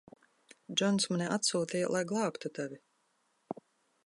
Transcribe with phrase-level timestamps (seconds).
[0.79, 2.81] Džons mani atsūtīja, lai glābtu tevi.